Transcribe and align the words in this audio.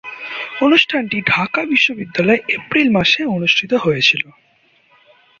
অনুষ্ঠানটি 0.61 1.17
ঢাকা 1.27 1.61
বিশ্ববিদ্যালয়ে 1.65 2.45
এপ্রিল 2.49 2.87
মাসে 2.91 3.21
অনুষ্ঠিত 3.27 3.71
হয়েছিলো। 3.75 4.27